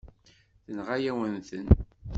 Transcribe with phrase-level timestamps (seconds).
[0.63, 1.67] Tenɣa-yawen-ten.